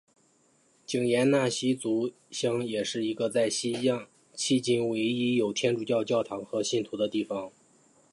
[0.87, 7.51] 盐井纳西族乡也是一个在西藏迄今唯一有天主教教堂和信徒的地方。